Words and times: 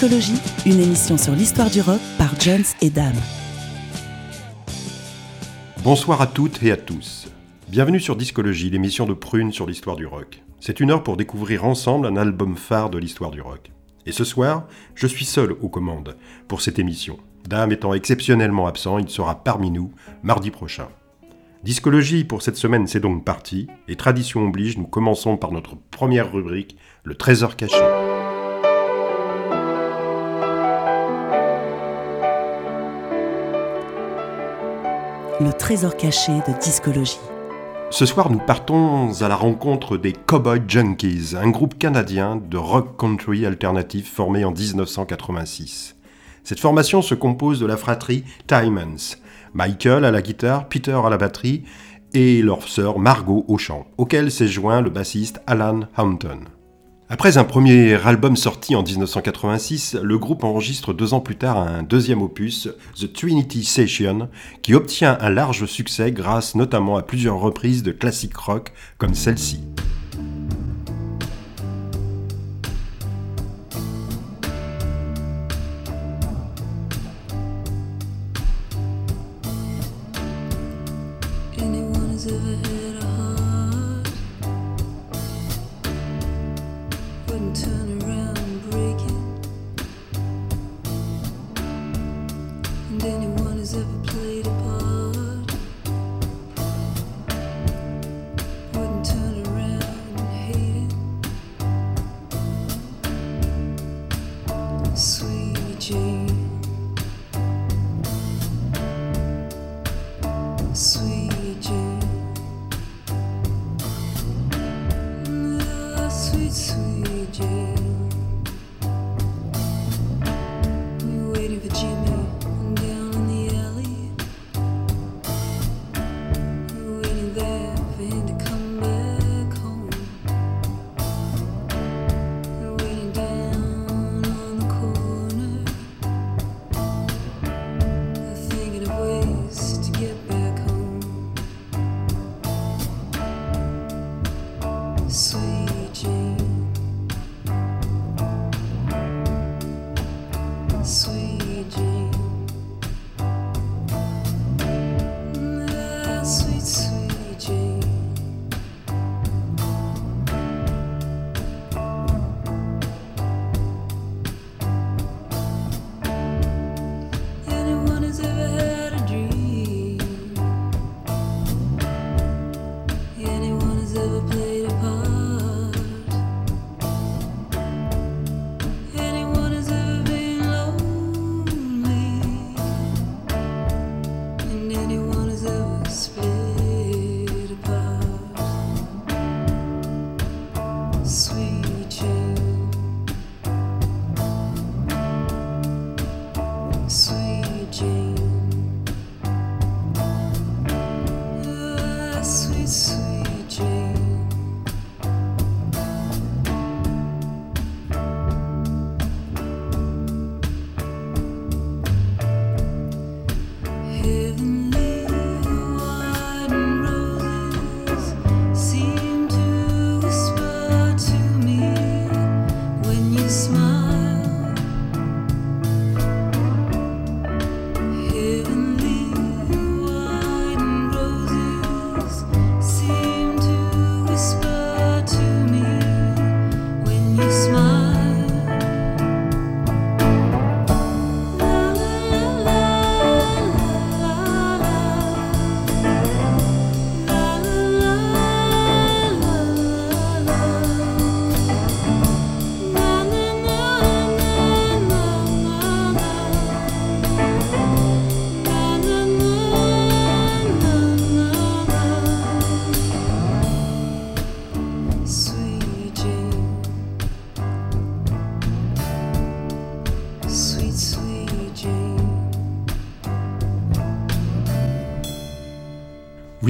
Discologie, 0.00 0.40
une 0.64 0.80
émission 0.80 1.18
sur 1.18 1.32
l'histoire 1.32 1.70
du 1.70 1.80
rock 1.80 1.98
par 2.18 2.40
Jones 2.40 2.62
et 2.80 2.88
Dame. 2.88 3.16
Bonsoir 5.82 6.20
à 6.20 6.28
toutes 6.28 6.62
et 6.62 6.70
à 6.70 6.76
tous. 6.76 7.26
Bienvenue 7.68 7.98
sur 7.98 8.14
Discologie, 8.14 8.70
l'émission 8.70 9.06
de 9.06 9.12
Prune 9.12 9.52
sur 9.52 9.66
l'histoire 9.66 9.96
du 9.96 10.06
rock. 10.06 10.44
C'est 10.60 10.78
une 10.78 10.92
heure 10.92 11.02
pour 11.02 11.16
découvrir 11.16 11.64
ensemble 11.64 12.06
un 12.06 12.16
album 12.16 12.54
phare 12.54 12.90
de 12.90 12.98
l'histoire 12.98 13.32
du 13.32 13.40
rock. 13.40 13.72
Et 14.06 14.12
ce 14.12 14.22
soir, 14.22 14.68
je 14.94 15.08
suis 15.08 15.24
seul 15.24 15.50
aux 15.60 15.68
commandes 15.68 16.16
pour 16.46 16.60
cette 16.60 16.78
émission. 16.78 17.18
Dame 17.48 17.72
étant 17.72 17.92
exceptionnellement 17.92 18.68
absent, 18.68 18.98
il 18.98 19.08
sera 19.08 19.42
parmi 19.42 19.72
nous 19.72 19.90
mardi 20.22 20.52
prochain. 20.52 20.86
Discologie 21.64 22.22
pour 22.22 22.42
cette 22.42 22.56
semaine, 22.56 22.86
c'est 22.86 23.00
donc 23.00 23.24
parti, 23.24 23.66
et 23.88 23.96
tradition 23.96 24.46
oblige, 24.46 24.78
nous 24.78 24.86
commençons 24.86 25.36
par 25.36 25.50
notre 25.50 25.74
première 25.90 26.30
rubrique, 26.30 26.76
le 27.02 27.16
trésor 27.16 27.56
caché. 27.56 27.82
Le 35.40 35.52
trésor 35.52 35.96
caché 35.96 36.32
de 36.32 36.60
discologie. 36.60 37.20
Ce 37.90 38.06
soir, 38.06 38.28
nous 38.28 38.40
partons 38.40 39.22
à 39.22 39.28
la 39.28 39.36
rencontre 39.36 39.96
des 39.96 40.12
Cowboy 40.12 40.60
Junkies, 40.66 41.36
un 41.40 41.50
groupe 41.50 41.78
canadien 41.78 42.34
de 42.34 42.56
rock 42.56 42.98
country 42.98 43.46
alternatif 43.46 44.12
formé 44.12 44.44
en 44.44 44.50
1986. 44.50 45.94
Cette 46.42 46.58
formation 46.58 47.02
se 47.02 47.14
compose 47.14 47.60
de 47.60 47.66
la 47.66 47.76
fratrie 47.76 48.24
Timons, 48.48 49.16
Michael 49.54 50.04
à 50.04 50.10
la 50.10 50.22
guitare, 50.22 50.68
Peter 50.68 50.98
à 51.04 51.08
la 51.08 51.18
batterie 51.18 51.62
et 52.14 52.42
leur 52.42 52.66
sœur 52.66 52.98
Margot 52.98 53.44
au 53.46 53.58
chant, 53.58 53.86
auquel 53.96 54.32
s'est 54.32 54.48
joint 54.48 54.80
le 54.80 54.90
bassiste 54.90 55.40
Alan 55.46 55.82
Hampton. 55.96 56.40
Après 57.10 57.38
un 57.38 57.44
premier 57.44 57.94
album 58.06 58.36
sorti 58.36 58.76
en 58.76 58.82
1986, 58.82 59.96
le 60.02 60.18
groupe 60.18 60.44
enregistre 60.44 60.92
deux 60.92 61.14
ans 61.14 61.20
plus 61.20 61.36
tard 61.36 61.56
un 61.56 61.82
deuxième 61.82 62.20
opus, 62.20 62.68
The 63.00 63.10
Trinity 63.10 63.64
Session, 63.64 64.28
qui 64.60 64.74
obtient 64.74 65.16
un 65.22 65.30
large 65.30 65.64
succès 65.64 66.12
grâce 66.12 66.54
notamment 66.54 66.98
à 66.98 67.02
plusieurs 67.02 67.38
reprises 67.38 67.82
de 67.82 67.92
classiques 67.92 68.36
rock 68.36 68.74
comme 68.98 69.14
celle-ci. 69.14 69.60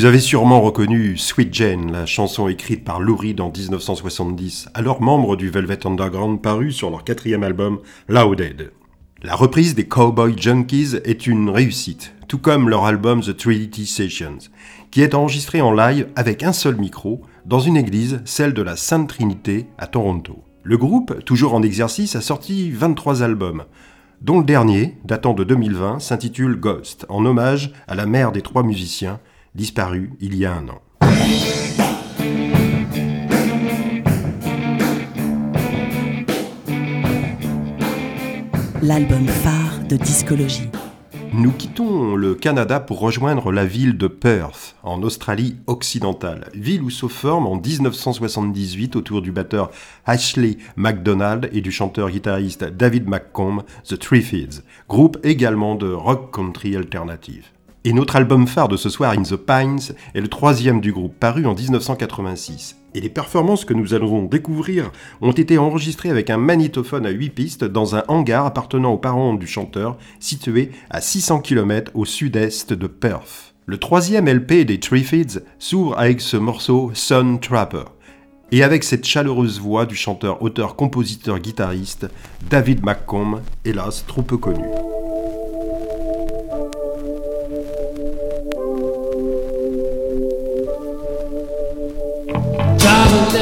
Avez 0.08 0.20
sûrement 0.20 0.62
reconnu 0.62 1.18
Sweet 1.18 1.52
Jane, 1.52 1.92
la 1.92 2.06
chanson 2.06 2.48
écrite 2.48 2.82
par 2.82 2.98
Lou 2.98 3.14
Reed 3.14 3.42
en 3.42 3.52
1970, 3.52 4.70
alors 4.72 5.02
membre 5.02 5.36
du 5.36 5.50
Velvet 5.50 5.86
Underground 5.86 6.40
paru 6.40 6.72
sur 6.72 6.88
leur 6.88 7.04
quatrième 7.04 7.42
album 7.42 7.80
Louded. 8.08 8.72
La 9.22 9.34
reprise 9.34 9.74
des 9.74 9.86
Cowboy 9.86 10.34
Junkies 10.34 10.96
est 11.04 11.26
une 11.26 11.50
réussite, 11.50 12.14
tout 12.26 12.38
comme 12.38 12.70
leur 12.70 12.86
album 12.86 13.20
The 13.20 13.36
Trinity 13.36 13.84
Sessions, 13.84 14.38
qui 14.90 15.02
est 15.02 15.12
enregistré 15.12 15.60
en 15.60 15.74
live 15.74 16.08
avec 16.16 16.42
un 16.42 16.54
seul 16.54 16.76
micro 16.76 17.20
dans 17.44 17.60
une 17.60 17.76
église, 17.76 18.22
celle 18.24 18.54
de 18.54 18.62
la 18.62 18.76
Sainte 18.76 19.10
Trinité 19.10 19.66
à 19.76 19.86
Toronto. 19.86 20.42
Le 20.62 20.78
groupe, 20.78 21.22
toujours 21.26 21.52
en 21.52 21.62
exercice, 21.62 22.16
a 22.16 22.22
sorti 22.22 22.70
23 22.70 23.22
albums, 23.22 23.64
dont 24.22 24.38
le 24.38 24.46
dernier, 24.46 24.96
datant 25.04 25.34
de 25.34 25.44
2020, 25.44 25.98
s'intitule 25.98 26.58
Ghost, 26.58 27.04
en 27.10 27.26
hommage 27.26 27.72
à 27.86 27.94
la 27.94 28.06
mère 28.06 28.32
des 28.32 28.40
trois 28.40 28.62
musiciens, 28.62 29.20
disparue 29.58 30.12
il 30.20 30.36
y 30.36 30.46
a 30.46 30.54
un 30.54 30.68
an. 30.68 30.80
L'album 38.80 39.26
phare 39.26 39.80
de 39.88 39.96
discologie. 39.96 40.70
Nous 41.34 41.50
quittons 41.50 42.14
le 42.14 42.36
Canada 42.36 42.78
pour 42.78 43.00
rejoindre 43.00 43.50
la 43.50 43.64
ville 43.64 43.98
de 43.98 44.06
Perth, 44.06 44.76
en 44.84 45.02
Australie 45.02 45.56
occidentale, 45.66 46.48
ville 46.54 46.82
où 46.82 46.90
se 46.90 47.06
forme 47.06 47.48
en 47.48 47.56
1978 47.56 48.94
autour 48.94 49.22
du 49.22 49.32
batteur 49.32 49.72
Ashley 50.06 50.56
MacDonald 50.76 51.50
et 51.52 51.60
du 51.60 51.72
chanteur-guitariste 51.72 52.64
David 52.64 53.08
McComb, 53.08 53.62
The 53.84 53.98
Triffids, 53.98 54.62
groupe 54.88 55.18
également 55.24 55.74
de 55.74 55.92
rock 55.92 56.32
country 56.32 56.76
alternative. 56.76 57.46
Et 57.84 57.92
notre 57.92 58.16
album 58.16 58.48
phare 58.48 58.68
de 58.68 58.76
ce 58.76 58.90
soir, 58.90 59.12
In 59.12 59.22
the 59.22 59.36
Pines, 59.36 59.94
est 60.14 60.20
le 60.20 60.28
troisième 60.28 60.80
du 60.80 60.92
groupe, 60.92 61.14
paru 61.18 61.46
en 61.46 61.54
1986. 61.54 62.76
Et 62.94 63.00
les 63.00 63.08
performances 63.08 63.64
que 63.64 63.72
nous 63.72 63.94
allons 63.94 64.24
découvrir 64.24 64.90
ont 65.20 65.30
été 65.30 65.58
enregistrées 65.58 66.10
avec 66.10 66.28
un 66.28 66.38
magnétophone 66.38 67.06
à 67.06 67.10
8 67.10 67.30
pistes 67.30 67.64
dans 67.64 67.94
un 67.94 68.02
hangar 68.08 68.46
appartenant 68.46 68.92
aux 68.92 68.98
parents 68.98 69.34
du 69.34 69.46
chanteur, 69.46 69.96
situé 70.18 70.72
à 70.90 71.00
600 71.00 71.40
km 71.40 71.92
au 71.94 72.04
sud-est 72.04 72.72
de 72.72 72.86
Perth. 72.88 73.54
Le 73.66 73.78
troisième 73.78 74.28
LP 74.28 74.64
des 74.64 74.80
Triffids 74.80 75.38
s'ouvre 75.60 75.96
avec 75.98 76.20
ce 76.20 76.36
morceau 76.36 76.90
Sun 76.94 77.38
Trapper. 77.38 77.84
Et 78.50 78.64
avec 78.64 78.82
cette 78.82 79.04
chaleureuse 79.04 79.60
voix 79.60 79.86
du 79.86 79.94
chanteur, 79.94 80.42
auteur, 80.42 80.74
compositeur, 80.74 81.38
guitariste 81.38 82.08
David 82.50 82.84
McComb, 82.84 83.40
hélas 83.64 84.04
trop 84.06 84.22
peu 84.22 84.38
connu. 84.38 84.64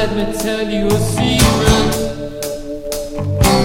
Let 0.07 0.29
me 0.29 0.33
tell 0.37 0.69
you 0.69 0.87
a 0.87 0.99
secret. 0.99 1.91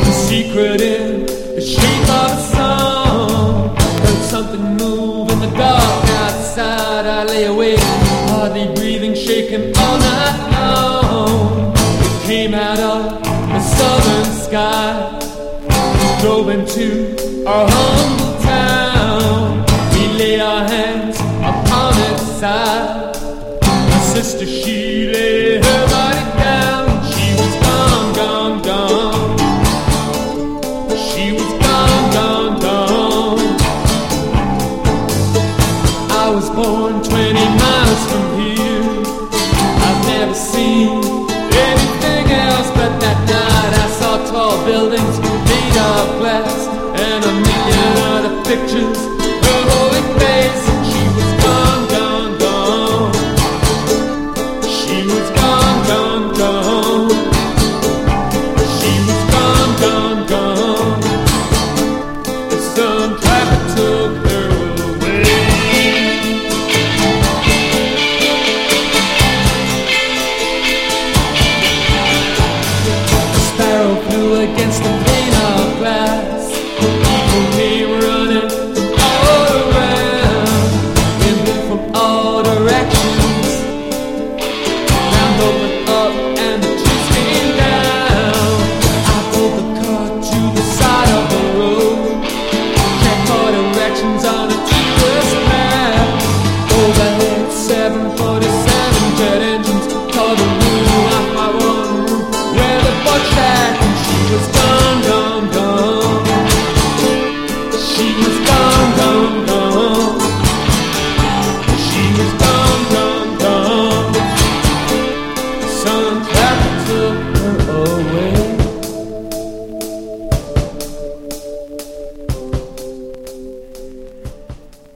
The 0.06 0.12
secret 0.12 0.81
in 0.81 1.27
the 1.27 1.61
shape 1.61 2.09
of 2.09 2.31
a 2.33 2.43
song. 2.55 3.77
Heard 3.77 4.23
something 4.25 4.77
move 4.77 5.31
in 5.31 5.39
the 5.39 5.50
dark 5.56 6.05
outside. 6.23 7.06
I 7.06 7.25
lay 7.25 7.44
awake, 7.44 7.79
hardly 8.31 8.75
breathing, 8.75 9.15
shaking 9.15 9.77
all 9.77 9.99
night 9.99 10.39
long. 10.53 11.75
It 11.77 12.27
came 12.27 12.55
out 12.55 12.79
of 12.79 13.23
the 13.23 13.61
southern 13.61 14.33
sky. 14.47 15.19
Drove 16.21 16.49
into 16.49 17.45
our 17.47 17.69
humble 17.71 18.43
town. 18.43 19.65
We 19.93 20.19
laid 20.19 20.41
our 20.41 20.67
hands 20.67 21.19
upon 21.21 21.93
its 22.11 22.23
side. 22.41 23.17
My 23.62 24.00
sister, 24.15 24.47
glass 46.23 46.69
and 47.01 47.25
a 47.25 47.33
million 47.33 47.99
other 48.15 48.45
pictures. 48.45 49.22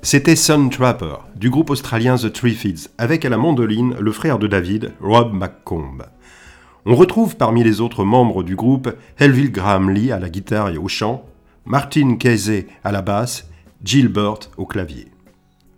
C'était 0.09 0.37
Sun 0.37 0.71
Trapper, 0.71 1.17
du 1.35 1.51
groupe 1.51 1.69
australien 1.69 2.15
The 2.15 2.33
Triffids, 2.33 2.87
avec 2.97 3.25
à 3.25 3.29
la 3.29 3.39
mandoline 3.39 3.97
le 3.99 4.13
frère 4.13 4.39
de 4.39 4.47
David, 4.47 4.93
Rob 5.01 5.33
McComb. 5.33 5.99
On 6.85 6.95
retrouve 6.95 7.37
parmi 7.37 7.65
les 7.65 7.81
autres 7.81 8.05
membres 8.05 8.45
du 8.45 8.55
groupe 8.55 8.95
Helville 9.19 9.51
Graham 9.51 9.91
Lee 9.91 10.13
à 10.13 10.21
la 10.21 10.29
guitare 10.29 10.69
et 10.69 10.79
au 10.79 10.87
chant, 10.87 11.25
Martin 11.65 12.15
Casey 12.19 12.69
à 12.85 12.93
la 12.93 13.03
basse, 13.03 13.49
Gilbert 13.83 14.39
au 14.57 14.65
clavier. 14.65 15.09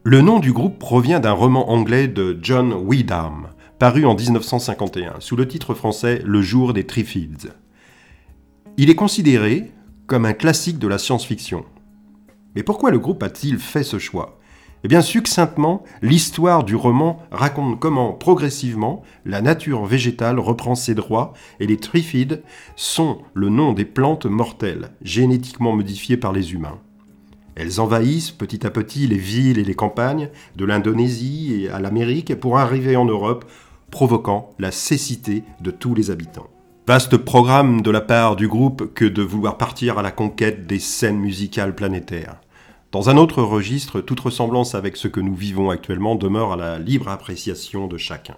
Le 0.05 0.21
nom 0.21 0.41
du 0.41 0.53
groupe 0.53 0.79
provient 0.79 1.21
d'un 1.21 1.33
roman 1.33 1.71
anglais 1.71 2.07
de 2.07 2.39
John 2.43 2.75
Wyndham, 2.75 3.49
paru 3.79 4.05
en 4.05 4.15
1951, 4.15 5.21
sous 5.21 5.37
le 5.37 5.49
titre 5.49 5.73
français 5.73 6.21
Le 6.27 6.43
jour 6.43 6.75
des 6.75 6.85
Triffids. 6.85 7.49
Il 8.77 8.91
est 8.91 8.95
considéré 8.95 9.73
comme 10.07 10.27
un 10.27 10.35
classique 10.35 10.79
de 10.79 10.87
la 10.87 10.99
science-fiction. 10.99 11.65
Mais 12.59 12.65
pourquoi 12.65 12.91
le 12.91 12.99
groupe 12.99 13.23
a-t-il 13.23 13.61
fait 13.61 13.85
ce 13.85 14.01
choix? 14.01 14.37
Eh 14.83 14.89
bien, 14.89 15.01
succinctement, 15.01 15.85
l'histoire 16.03 16.65
du 16.65 16.75
roman 16.75 17.23
raconte 17.31 17.79
comment, 17.79 18.15
progressivement, 18.15 19.05
la 19.25 19.41
nature 19.41 19.85
végétale 19.85 20.41
reprend 20.41 20.75
ses 20.75 20.97
droits 20.97 21.35
et 21.61 21.69
les 21.69 21.77
triffides 21.77 22.43
sont 22.75 23.19
le 23.33 23.49
nom 23.49 23.75
des 23.75 23.85
plantes 23.85 24.27
mortelles, 24.27 24.91
génétiquement 25.03 25.77
modifiées 25.77 26.17
par 26.17 26.33
les 26.33 26.53
humains. 26.53 26.81
Elles 27.55 27.81
envahissent 27.81 28.33
petit 28.33 28.67
à 28.67 28.71
petit 28.71 29.07
les 29.07 29.19
villes 29.19 29.61
et 29.61 29.65
les 29.65 29.77
campagnes 29.77 30.29
de 30.57 30.65
l'Indonésie 30.65 31.63
et 31.63 31.69
à 31.69 31.79
l'Amérique 31.79 32.35
pour 32.35 32.59
arriver 32.59 32.97
en 32.97 33.05
Europe, 33.05 33.49
provoquant 33.93 34.51
la 34.59 34.73
cécité 34.73 35.45
de 35.61 35.71
tous 35.71 35.95
les 35.95 36.11
habitants. 36.11 36.49
Vaste 36.89 37.19
programme 37.19 37.83
de 37.83 37.91
la 37.93 38.01
part 38.01 38.35
du 38.35 38.49
groupe 38.49 38.95
que 38.95 39.05
de 39.05 39.23
vouloir 39.23 39.59
partir 39.59 39.99
à 39.99 40.03
la 40.03 40.11
conquête 40.11 40.67
des 40.67 40.81
scènes 40.81 41.21
musicales 41.21 41.77
planétaires. 41.77 42.41
Dans 42.91 43.11
un 43.11 43.19
autre 43.19 43.43
registre, 43.43 44.01
toute 44.01 44.21
ressemblance 44.21 44.75
avec 44.75 44.97
ce 44.97 45.09
que 45.09 45.21
nous 45.21 45.35
vivons 45.35 45.69
actuellement 45.69 46.15
demeure 46.15 46.53
à 46.53 46.57
la 46.57 46.79
libre 46.79 47.09
appréciation 47.09 47.87
de 47.87 47.99
chacun. 47.99 48.37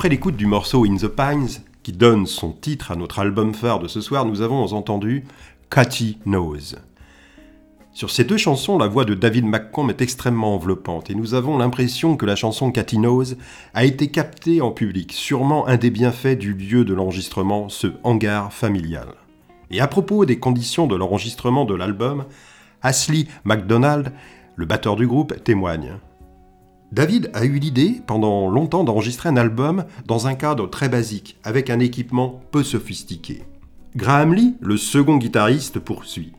Après 0.00 0.08
l'écoute 0.08 0.36
du 0.36 0.46
morceau 0.46 0.86
In 0.86 0.96
the 0.96 1.08
Pines, 1.08 1.62
qui 1.82 1.92
donne 1.92 2.24
son 2.24 2.52
titre 2.52 2.90
à 2.90 2.96
notre 2.96 3.18
album 3.18 3.52
phare 3.52 3.80
de 3.80 3.86
ce 3.86 4.00
soir, 4.00 4.24
nous 4.24 4.40
avons 4.40 4.62
entendu 4.72 5.24
Cathy 5.68 6.16
Knows. 6.24 6.76
Sur 7.92 8.08
ces 8.08 8.24
deux 8.24 8.38
chansons, 8.38 8.78
la 8.78 8.86
voix 8.86 9.04
de 9.04 9.12
David 9.12 9.44
McComb 9.44 9.90
est 9.90 10.00
extrêmement 10.00 10.54
enveloppante 10.54 11.10
et 11.10 11.14
nous 11.14 11.34
avons 11.34 11.58
l'impression 11.58 12.16
que 12.16 12.24
la 12.24 12.34
chanson 12.34 12.72
Cathy 12.72 12.96
Knows 12.96 13.34
a 13.74 13.84
été 13.84 14.10
captée 14.10 14.62
en 14.62 14.70
public, 14.70 15.12
sûrement 15.12 15.66
un 15.66 15.76
des 15.76 15.90
bienfaits 15.90 16.38
du 16.38 16.54
lieu 16.54 16.86
de 16.86 16.94
l'enregistrement, 16.94 17.68
ce 17.68 17.88
hangar 18.02 18.54
familial. 18.54 19.08
Et 19.70 19.82
à 19.82 19.86
propos 19.86 20.24
des 20.24 20.38
conditions 20.38 20.86
de 20.86 20.96
l'enregistrement 20.96 21.66
de 21.66 21.74
l'album, 21.74 22.24
Ashley 22.80 23.26
McDonald, 23.44 24.14
le 24.56 24.64
batteur 24.64 24.96
du 24.96 25.06
groupe, 25.06 25.44
témoigne. 25.44 25.98
David 26.92 27.30
a 27.34 27.44
eu 27.44 27.60
l'idée 27.60 28.00
pendant 28.04 28.48
longtemps 28.48 28.82
d'enregistrer 28.82 29.28
un 29.28 29.36
album 29.36 29.84
dans 30.06 30.26
un 30.26 30.34
cadre 30.34 30.68
très 30.68 30.88
basique, 30.88 31.38
avec 31.44 31.70
un 31.70 31.78
équipement 31.78 32.40
peu 32.50 32.64
sophistiqué. 32.64 33.44
Graham 33.94 34.34
Lee, 34.34 34.56
le 34.60 34.76
second 34.76 35.16
guitariste, 35.16 35.78
poursuit. 35.78 36.32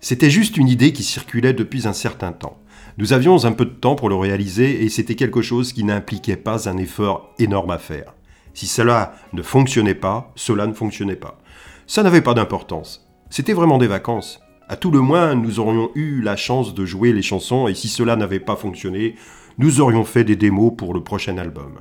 C'était 0.00 0.28
juste 0.28 0.58
une 0.58 0.68
idée 0.68 0.92
qui 0.92 1.02
circulait 1.02 1.54
depuis 1.54 1.88
un 1.88 1.94
certain 1.94 2.32
temps. 2.32 2.58
Nous 2.98 3.14
avions 3.14 3.46
un 3.46 3.52
peu 3.52 3.64
de 3.64 3.70
temps 3.70 3.94
pour 3.94 4.10
le 4.10 4.16
réaliser 4.16 4.84
et 4.84 4.90
c'était 4.90 5.14
quelque 5.14 5.40
chose 5.40 5.72
qui 5.72 5.82
n'impliquait 5.82 6.36
pas 6.36 6.68
un 6.68 6.76
effort 6.76 7.32
énorme 7.38 7.70
à 7.70 7.78
faire. 7.78 8.14
Si 8.52 8.66
cela 8.66 9.14
ne 9.32 9.42
fonctionnait 9.42 9.94
pas, 9.94 10.30
cela 10.34 10.66
ne 10.66 10.74
fonctionnait 10.74 11.16
pas. 11.16 11.38
Ça 11.86 12.02
n'avait 12.02 12.20
pas 12.20 12.34
d'importance. 12.34 13.06
C'était 13.30 13.54
vraiment 13.54 13.78
des 13.78 13.86
vacances. 13.86 14.40
À 14.68 14.76
tout 14.76 14.90
le 14.90 15.00
moins, 15.00 15.34
nous 15.34 15.58
aurions 15.58 15.90
eu 15.94 16.20
la 16.20 16.36
chance 16.36 16.74
de 16.74 16.84
jouer 16.84 17.12
les 17.12 17.22
chansons 17.22 17.66
et 17.68 17.74
si 17.74 17.88
cela 17.88 18.16
n'avait 18.16 18.40
pas 18.40 18.56
fonctionné, 18.56 19.14
nous 19.58 19.80
aurions 19.80 20.04
fait 20.04 20.24
des 20.24 20.36
démos 20.36 20.74
pour 20.76 20.92
le 20.92 21.02
prochain 21.02 21.38
album. 21.38 21.76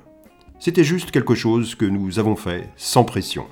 C'était 0.60 0.86
juste 0.86 1.12
quelque 1.12 1.36
chose 1.36 1.76
que 1.76 1.86
nous 1.86 2.20
avons 2.20 2.38
fait 2.38 2.70
sans 2.78 3.04
pression. 3.04 3.48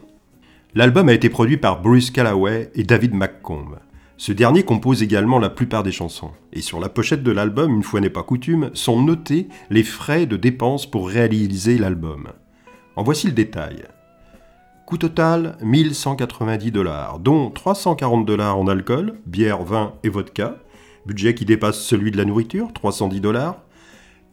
L'album 0.76 1.10
a 1.10 1.14
été 1.14 1.30
produit 1.30 1.58
par 1.58 1.82
Bruce 1.82 2.10
Callaway 2.10 2.72
et 2.74 2.84
David 2.84 3.14
McComb. 3.14 3.76
Ce 4.16 4.32
dernier 4.32 4.64
compose 4.64 5.04
également 5.04 5.40
la 5.40 5.50
plupart 5.50 5.84
des 5.84 5.92
chansons. 5.92 6.32
Et 6.54 6.62
sur 6.62 6.80
la 6.80 6.88
pochette 6.88 7.24
de 7.24 7.32
l'album, 7.32 7.76
une 7.76 7.84
fois 7.84 8.00
n'est 8.00 8.10
pas 8.10 8.24
coutume, 8.24 8.70
sont 8.74 9.02
notés 9.02 9.50
les 9.70 9.84
frais 9.84 10.26
de 10.26 10.38
dépenses 10.38 10.90
pour 10.90 11.10
réaliser 11.10 11.78
l'album. 11.78 12.30
En 12.96 13.04
voici 13.04 13.28
le 13.28 13.34
détail. 13.34 13.84
Coût 14.86 14.98
total 14.98 15.58
1190 15.62 16.72
dollars, 16.72 17.20
dont 17.20 17.50
340 17.50 18.26
dollars 18.26 18.58
en 18.58 18.68
alcool, 18.68 19.20
bière, 19.26 19.64
vin 19.64 19.94
et 20.04 20.10
vodka. 20.10 20.58
Budget 21.06 21.36
qui 21.36 21.44
dépasse 21.44 21.80
celui 21.80 22.12
de 22.12 22.18
la 22.18 22.26
nourriture, 22.26 22.72
310 22.72 23.20
dollars. 23.20 23.58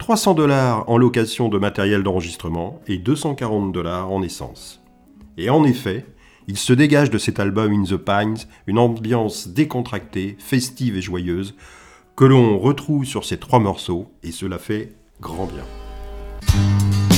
300 0.01 0.33
dollars 0.33 0.89
en 0.89 0.97
location 0.97 1.47
de 1.47 1.59
matériel 1.59 2.01
d'enregistrement 2.01 2.81
et 2.87 2.97
240 2.97 3.71
dollars 3.71 4.11
en 4.11 4.23
essence. 4.23 4.81
Et 5.37 5.51
en 5.51 5.63
effet, 5.63 6.07
il 6.47 6.57
se 6.57 6.73
dégage 6.73 7.11
de 7.11 7.19
cet 7.19 7.39
album 7.39 7.71
In 7.71 7.83
the 7.83 7.97
Pines 7.97 8.47
une 8.65 8.79
ambiance 8.79 9.49
décontractée, 9.49 10.37
festive 10.39 10.97
et 10.97 11.01
joyeuse 11.01 11.53
que 12.15 12.25
l'on 12.25 12.57
retrouve 12.57 13.05
sur 13.05 13.25
ces 13.25 13.37
trois 13.37 13.59
morceaux 13.59 14.11
et 14.23 14.31
cela 14.31 14.57
fait 14.57 14.95
grand 15.21 15.45
bien. 15.45 17.10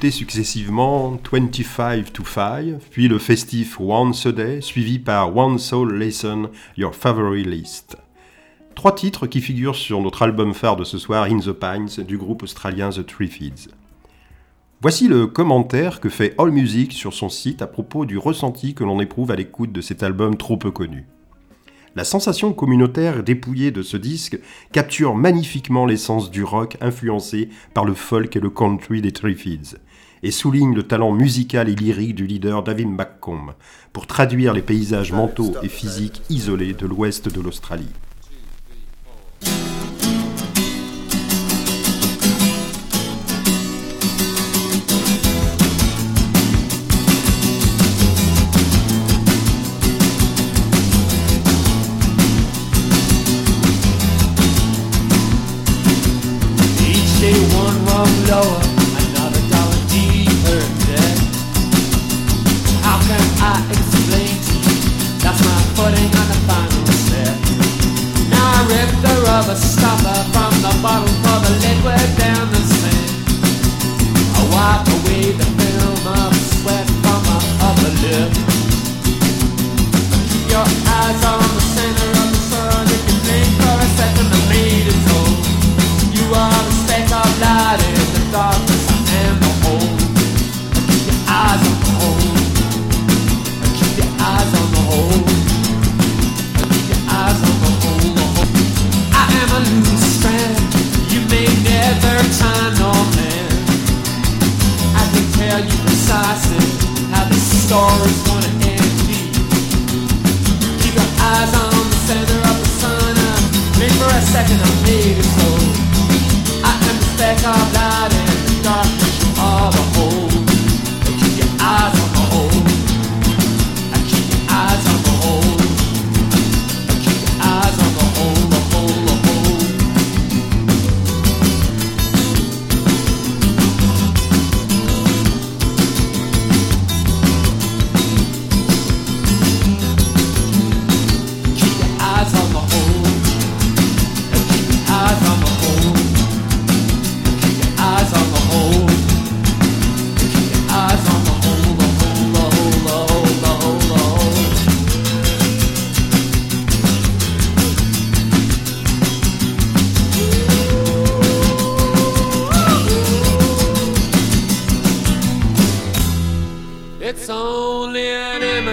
D'écouter 0.00 0.16
successivement 0.16 1.20
25 1.30 2.10
to 2.10 2.24
5, 2.24 2.78
puis 2.90 3.06
le 3.06 3.18
festif 3.18 3.78
Once 3.78 4.24
a 4.24 4.32
Day, 4.32 4.62
suivi 4.62 4.98
par 4.98 5.36
One 5.36 5.58
Soul 5.58 5.94
Lesson, 5.94 6.48
Your 6.78 6.94
Favorite 6.94 7.46
List. 7.46 7.98
Trois 8.74 8.94
titres 8.94 9.26
qui 9.26 9.42
figurent 9.42 9.76
sur 9.76 10.00
notre 10.00 10.22
album 10.22 10.54
phare 10.54 10.76
de 10.76 10.84
ce 10.84 10.96
soir, 10.96 11.24
In 11.24 11.40
the 11.40 11.52
Pines, 11.52 12.02
du 12.02 12.16
groupe 12.16 12.44
australien 12.44 12.88
The 12.88 13.04
Triffids. 13.04 13.68
Voici 14.80 15.06
le 15.06 15.26
commentaire 15.26 16.00
que 16.00 16.08
fait 16.08 16.34
AllMusic 16.38 16.94
sur 16.94 17.12
son 17.12 17.28
site 17.28 17.60
à 17.60 17.66
propos 17.66 18.06
du 18.06 18.16
ressenti 18.16 18.72
que 18.72 18.84
l'on 18.84 19.00
éprouve 19.00 19.30
à 19.30 19.36
l'écoute 19.36 19.72
de 19.72 19.82
cet 19.82 20.02
album 20.02 20.38
trop 20.38 20.56
peu 20.56 20.70
connu. 20.70 21.04
La 21.94 22.04
sensation 22.04 22.54
communautaire 22.54 23.22
dépouillée 23.22 23.70
de 23.70 23.82
ce 23.82 23.98
disque 23.98 24.38
capture 24.72 25.14
magnifiquement 25.14 25.84
l'essence 25.84 26.30
du 26.30 26.42
rock 26.42 26.78
influencé 26.80 27.50
par 27.74 27.84
le 27.84 27.92
folk 27.92 28.34
et 28.34 28.40
le 28.40 28.48
country 28.48 29.02
des 29.02 29.12
Triffids 29.12 29.74
et 30.22 30.30
souligne 30.30 30.74
le 30.74 30.82
talent 30.82 31.12
musical 31.12 31.68
et 31.68 31.74
lyrique 31.74 32.14
du 32.14 32.26
leader 32.26 32.62
David 32.62 32.88
McComb 32.88 33.54
pour 33.92 34.06
traduire 34.06 34.52
les 34.52 34.62
paysages 34.62 35.12
mentaux 35.12 35.54
et 35.62 35.68
physiques 35.68 36.22
isolés 36.30 36.74
de 36.74 36.86
l'ouest 36.86 37.32
de 37.32 37.40
l'Australie. 37.40 37.88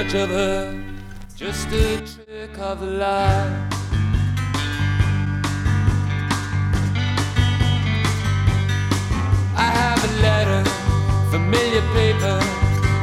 Image 0.08 0.32
of 0.32 1.36
just 1.36 1.68
a 1.70 1.98
trick 1.98 2.58
of 2.60 2.80
the 2.80 2.86
light. 2.86 3.70
I 9.56 9.70
have 9.80 10.04
a 10.04 10.22
letter, 10.22 10.70
familiar 11.32 11.82
paper. 11.94 12.40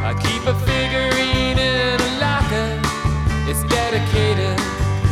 I 0.05 0.15
keep 0.23 0.47
a 0.47 0.55
figurine 0.67 1.59
in 1.59 2.01
a 2.01 2.21
locker. 2.21 2.81
It's 3.49 3.63
dedicated, 3.65 4.59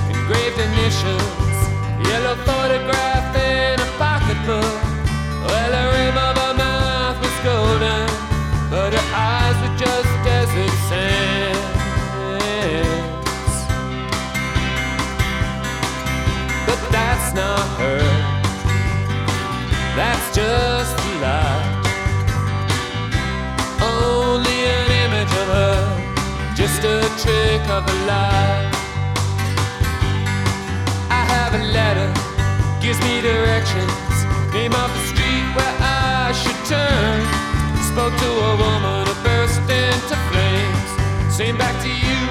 engraved 0.09 0.59
initials, 0.61 1.59
yellow 2.09 2.37
photograph 2.44 3.37
in 3.37 3.82
I 31.08 31.24
have 31.24 31.54
a 31.54 31.64
letter, 31.72 32.12
gives 32.82 33.00
me 33.00 33.22
directions, 33.22 33.88
name 34.52 34.74
of 34.74 34.92
the 34.92 35.00
street 35.08 35.46
where 35.56 35.76
I 35.80 36.32
should 36.37 36.61
turn. 36.68 37.24
Spoke 37.80 38.12
to 38.12 38.28
a 38.28 38.56
woman 38.61 39.06
who 39.08 39.14
burst 39.24 39.64
into 39.72 40.16
flames. 40.28 40.90
Same 41.35 41.56
back 41.56 41.80
to 41.80 41.88
you, 41.88 42.21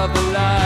of 0.00 0.14
the 0.14 0.22
light. 0.32 0.59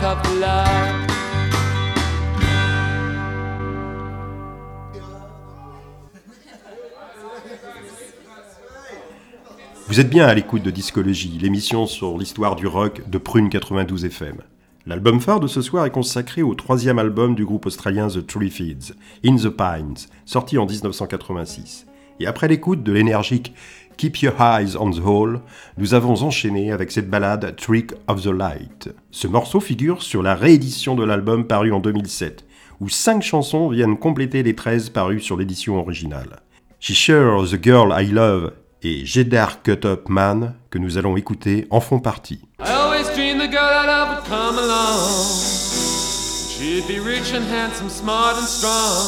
Vous 0.00 0.06
êtes 10.00 10.08
bien 10.08 10.26
à 10.26 10.32
l'écoute 10.32 10.62
de 10.62 10.70
Discologie, 10.70 11.36
l'émission 11.38 11.86
sur 11.86 12.16
l'histoire 12.16 12.56
du 12.56 12.66
rock 12.66 13.02
de 13.10 13.18
Prune 13.18 13.50
92 13.50 14.06
FM. 14.06 14.36
L'album 14.86 15.20
phare 15.20 15.38
de 15.38 15.46
ce 15.46 15.60
soir 15.60 15.84
est 15.84 15.90
consacré 15.90 16.42
au 16.42 16.54
troisième 16.54 16.98
album 16.98 17.34
du 17.34 17.44
groupe 17.44 17.66
australien 17.66 18.08
The 18.08 18.26
Tree 18.26 18.48
Feeds, 18.48 18.94
In 19.22 19.36
the 19.36 19.50
Pines, 19.50 20.08
sorti 20.24 20.56
en 20.56 20.64
1986. 20.64 21.86
Et 22.20 22.26
après 22.26 22.48
l'écoute 22.48 22.82
de 22.82 22.92
l'énergique 22.92 23.52
Keep 24.00 24.22
Your 24.22 24.32
Eyes 24.40 24.76
on 24.76 24.92
the 24.92 25.04
Hole, 25.04 25.42
nous 25.76 25.92
avons 25.92 26.22
enchaîné 26.22 26.72
avec 26.72 26.90
cette 26.90 27.10
ballade 27.10 27.54
Trick 27.56 27.92
of 28.08 28.22
the 28.22 28.32
Light. 28.32 28.88
Ce 29.10 29.26
morceau 29.26 29.60
figure 29.60 30.02
sur 30.02 30.22
la 30.22 30.34
réédition 30.34 30.94
de 30.94 31.04
l'album 31.04 31.46
paru 31.46 31.70
en 31.70 31.80
2007, 31.80 32.46
où 32.80 32.88
cinq 32.88 33.22
chansons 33.22 33.68
viennent 33.68 33.98
compléter 33.98 34.42
les 34.42 34.54
13 34.54 34.88
parues 34.88 35.20
sur 35.20 35.36
l'édition 35.36 35.78
originale. 35.78 36.40
She 36.78 36.94
Sure 36.94 37.46
the 37.46 37.62
Girl 37.62 37.94
I 37.94 38.06
Love 38.06 38.54
et 38.82 39.04
Jedar 39.04 39.60
Cut 39.62 39.84
Up 39.84 40.08
Man, 40.08 40.54
que 40.70 40.78
nous 40.78 40.96
allons 40.96 41.18
écouter, 41.18 41.66
en 41.68 41.80
font 41.80 42.00
partie. 42.00 42.40
I 42.58 42.70
always 42.70 43.04
dreamed 43.14 43.42
the 43.42 43.52
girl 43.52 43.68
I 43.70 43.86
love 43.86 44.08
would 44.14 44.24
come 44.24 44.58
along. 44.58 45.10
She'd 46.48 46.88
be 46.88 47.00
rich 47.00 47.34
and 47.34 47.44
handsome, 47.52 47.90
smart 47.90 48.38
and 48.38 48.46
strong. 48.46 49.04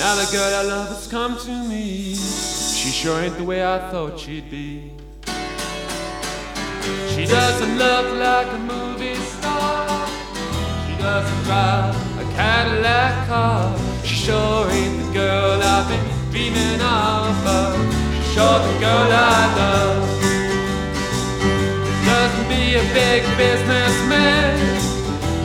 Now 0.00 0.16
the 0.16 0.28
girl 0.32 0.52
I 0.52 0.66
love 0.66 0.88
has 0.88 1.06
come 1.06 1.36
to 1.36 1.68
me. 1.68 2.16
She 2.90 3.06
sure 3.06 3.20
ain't 3.20 3.36
the 3.38 3.44
way 3.44 3.64
I 3.64 3.78
thought 3.92 4.18
she'd 4.18 4.50
be. 4.50 4.90
She 7.14 7.24
doesn't 7.24 7.78
look 7.78 8.18
like 8.18 8.48
a 8.48 8.58
movie 8.58 9.14
star. 9.14 10.08
She 10.84 10.98
doesn't 10.98 11.44
drive 11.44 11.94
a 12.18 12.24
Cadillac 12.34 13.28
car. 13.28 13.78
She 14.02 14.16
sure 14.26 14.68
ain't 14.68 15.06
the 15.06 15.12
girl 15.12 15.62
I've 15.62 15.86
been 15.88 16.04
dreaming 16.32 16.80
of. 16.82 17.30
But 17.44 17.78
she's 18.10 18.34
sure 18.34 18.58
the 18.58 18.74
girl 18.82 19.06
I 19.06 19.38
love 19.60 20.10
doesn't 22.10 22.48
be 22.48 22.74
a 22.74 22.82
big 22.92 23.22
businessman. 23.38 24.58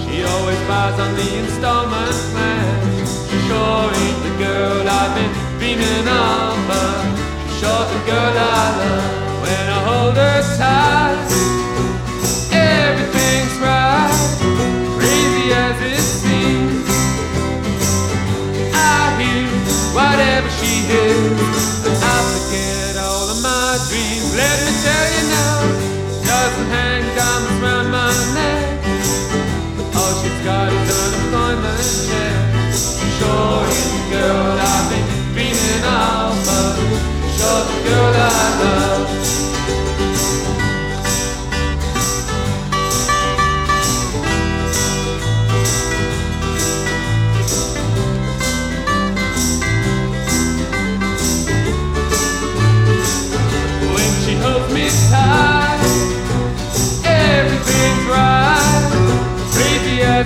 She 0.02 0.24
always 0.24 0.62
buys 0.66 1.00
on 1.00 1.14
the 1.14 1.30
installment 1.46 2.18
plan. 2.34 3.06
She 3.06 3.38
sure 3.46 3.94
ain't 4.02 4.22
the 4.30 4.34
girl 4.44 4.90
I've 4.90 5.14
been 5.14 5.34
dreaming 5.60 6.08
of, 6.08 7.25
sure 7.60 7.86
the 7.88 8.00
girl 8.06 8.36
I 8.36 8.66
love. 8.80 9.42
When 9.44 9.66
I 9.78 9.80
hold 9.88 10.16
her 10.18 10.42
tight, 10.60 11.30
everything's 12.52 13.56
right, 13.64 14.12
crazy 14.98 15.46
as 15.54 15.78
it 15.94 16.04
seems. 16.04 16.88
I 18.74 19.00
hear 19.20 19.48
whatever 19.96 20.50
she 20.60 20.74
hears, 20.90 21.86
and 21.88 21.96
I 21.96 22.18
forget 22.34 22.94
all 23.00 23.28
of 23.34 23.40
my 23.42 23.80
dreams. 23.88 24.36
Let 24.36 24.56
me 24.64 24.72
tell 24.84 25.08
you 25.16 25.24
now, 25.38 25.58
doesn't 26.28 26.70
hang 26.76 27.04
diamonds 27.16 27.60
round 27.64 27.90
my 27.92 28.12
neck. 28.36 28.68
All 29.96 30.14
she's 30.20 30.40
got 30.44 30.74
is 30.74 30.88
unemployment 31.04 31.88
check. 32.10 32.35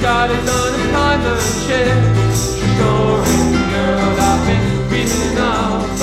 got 0.00 0.30
is 0.30 0.48
unemployment 0.48 1.40
check. 1.66 1.86
She 2.34 2.66
sure 2.76 3.22
is 3.22 3.36
girl 3.70 4.20
I've 4.20 4.40
been 4.46 4.64
dreaming 4.88 5.38
of, 5.38 5.98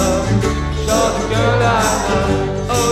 girl 1.29 1.61
I 1.61 1.81
love. 2.09 2.69
Oh 2.69 2.91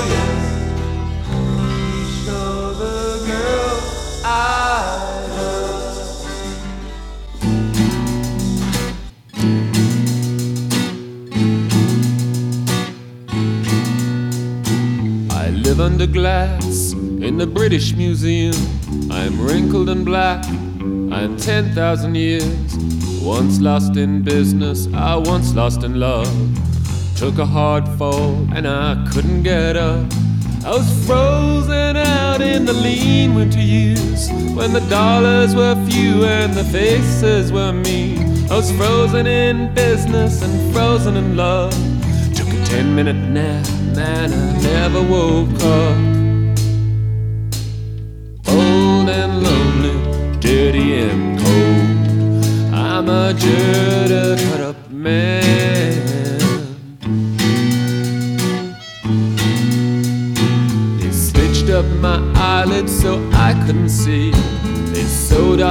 girl 3.27 3.75
I 4.25 4.27
love. 5.37 5.97
I 15.31 15.49
live 15.49 15.79
under 15.79 16.07
glass 16.07 16.93
in 16.93 17.37
the 17.37 17.47
British 17.47 17.93
Museum. 17.95 18.55
I'm 19.11 19.39
wrinkled 19.41 19.89
and 19.89 20.05
black. 20.05 20.45
I'm 21.21 21.37
10,000 21.37 22.15
years. 22.15 22.75
Once 23.21 23.61
lost 23.61 23.95
in 23.95 24.23
business, 24.23 24.87
I 24.91 25.15
once 25.15 25.53
lost 25.53 25.83
in 25.83 25.99
love. 25.99 26.27
Took 27.15 27.37
a 27.37 27.45
hard 27.45 27.87
fall 27.89 28.33
and 28.55 28.67
I 28.67 29.07
couldn't 29.13 29.43
get 29.43 29.77
up. 29.77 30.11
I 30.65 30.71
was 30.71 31.05
frozen 31.05 31.95
out 31.95 32.41
in 32.41 32.65
the 32.65 32.73
lean 32.73 33.35
winter 33.35 33.59
years 33.59 34.31
when 34.55 34.73
the 34.73 34.83
dollars 34.89 35.55
were 35.55 35.75
few 35.87 36.25
and 36.25 36.55
the 36.55 36.63
faces 36.63 37.51
were 37.51 37.71
mean. 37.71 38.49
I 38.49 38.55
was 38.55 38.71
frozen 38.71 39.27
in 39.27 39.71
business 39.75 40.41
and 40.41 40.73
frozen 40.73 41.17
in 41.17 41.37
love. 41.37 41.71
Took 42.33 42.47
a 42.47 42.65
10 42.65 42.95
minute 42.95 43.29
nap, 43.29 43.67
man, 43.95 44.33
I 44.33 44.61
never 44.63 45.03
woke 45.03 45.61
up. 45.61 46.10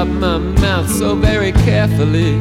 Up 0.00 0.08
my 0.08 0.38
mouth 0.38 0.88
so 0.88 1.14
very 1.14 1.52
carefully. 1.52 2.32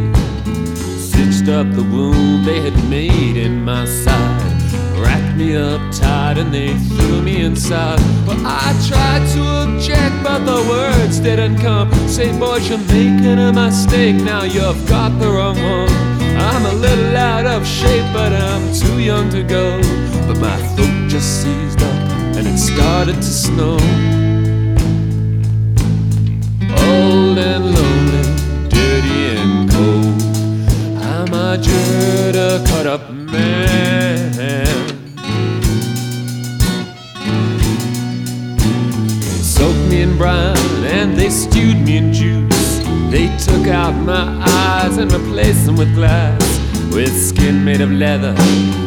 Stitched 0.97 1.49
up 1.49 1.67
the 1.75 1.83
wound 1.83 2.45
they 2.45 2.61
had 2.61 2.89
made 2.89 3.35
in 3.35 3.65
my 3.65 3.83
side. 3.83 4.61
Wrapped 4.97 5.35
me 5.35 5.57
up 5.57 5.81
tight 5.91 6.37
and 6.37 6.53
they 6.53 6.73
threw 6.87 7.21
me 7.21 7.41
inside. 7.41 7.99
Well, 8.25 8.39
I 8.45 8.69
tried 8.87 9.27
to 9.33 9.41
object, 9.63 10.15
but 10.23 10.39
the 10.45 10.61
words 10.69 11.19
didn't 11.19 11.57
come. 11.57 11.91
Say, 12.07 12.31
boys, 12.39 12.69
you're 12.69 12.85
making 12.87 13.39
a 13.39 13.51
mistake. 13.51 14.15
Now 14.15 14.43
you've 14.43 14.87
got 14.87 15.09
the 15.19 15.27
wrong 15.27 15.57
one. 15.61 15.91
I'm 16.39 16.65
a 16.65 16.75
little 16.75 17.17
out 17.17 17.45
of 17.45 17.67
shape, 17.67 18.07
but 18.13 18.31
I'm 18.31 18.73
too 18.73 18.99
young 19.01 19.29
to 19.31 19.43
go. 19.43 19.81
But 20.27 20.37
my 20.39 20.57
throat 20.75 21.09
just 21.09 21.43
seized 21.43 21.81
up 21.81 21.99
and 22.37 22.47
it 22.47 22.57
started 22.57 23.15
to 23.15 23.33
snow. 23.45 24.18
Old 26.91 27.37
and 27.37 27.65
lonely, 27.75 28.23
dirty 28.69 29.19
and 29.37 29.69
cold. 29.71 30.21
I'm 31.03 31.31
a 31.33 31.57
dirt, 31.57 32.35
a 32.35 32.63
cut 32.69 32.87
up 32.87 33.11
man. 33.11 34.31
They 39.21 39.41
soaked 39.41 39.85
me 39.89 40.01
in 40.01 40.17
brine 40.17 40.57
and 40.85 41.15
they 41.15 41.29
stewed 41.29 41.77
me 41.85 41.97
in 41.97 42.11
juice. 42.11 42.79
They 43.11 43.27
took 43.37 43.67
out 43.67 43.93
my 43.93 44.25
eyes 44.45 44.97
and 44.97 45.11
replaced 45.11 45.65
them 45.65 45.75
with 45.75 45.93
glass, 45.95 46.59
with 46.93 47.11
skin 47.11 47.63
made 47.63 47.81
of 47.81 47.91
leather 47.91 48.35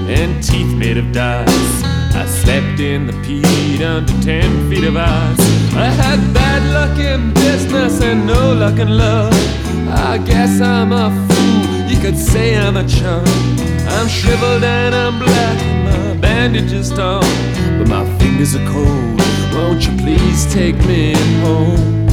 and 0.09 0.43
teeth 0.43 0.75
made 0.77 0.97
of 0.97 1.13
dice. 1.13 1.83
I 2.15 2.27
slept 2.27 2.81
in 2.81 3.07
the 3.07 3.13
peat 3.25 3.83
under 3.83 4.13
ten 4.23 4.69
feet 4.69 4.85
of 4.85 4.97
ice. 4.97 5.52
I 5.75 5.87
had 5.87 6.21
bad 6.35 6.63
luck 6.75 6.99
in 6.99 7.33
business 7.33 8.03
and 8.03 8.27
no 8.27 8.53
luck 8.53 8.79
in 8.79 8.97
love. 8.97 9.33
I 9.89 10.19
guess 10.19 10.61
I'm 10.61 10.93
a 10.93 11.11
fool. 11.11 11.91
You 11.91 11.99
could 11.99 12.19
say 12.19 12.57
I'm 12.57 12.77
a 12.77 12.87
chump. 12.87 13.27
I'm 13.89 14.09
shriveled 14.09 14.65
and 14.65 14.95
I'm 14.95 15.19
black. 15.19 15.59
My 15.85 16.21
bandages 16.21 16.91
torn, 16.91 17.23
but 17.79 17.89
my 17.89 18.05
fingers 18.19 18.55
are 18.55 18.67
cold. 18.71 19.21
Won't 19.55 19.87
you 19.87 19.97
please 19.97 20.53
take 20.53 20.77
me 20.87 21.15
home? 21.41 22.07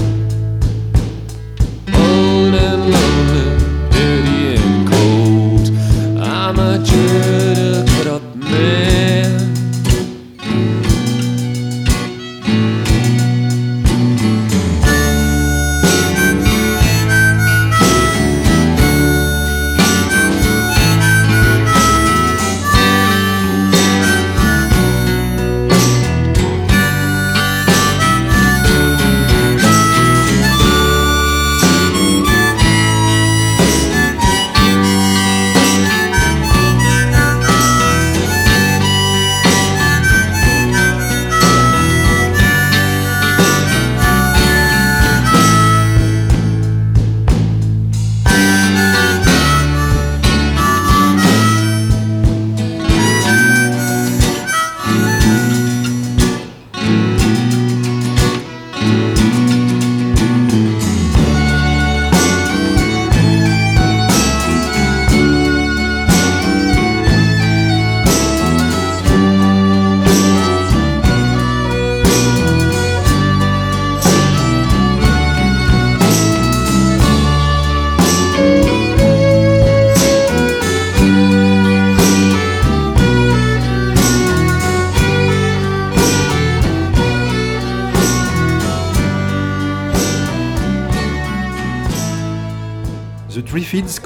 Old 1.94 2.54
and 2.68 2.82
lonely, 2.94 3.48
dirty 3.92 4.56
and 4.56 4.88
cold. 4.88 5.68
I'm 6.22 6.60
a 6.60 6.78
dirty 6.78 7.39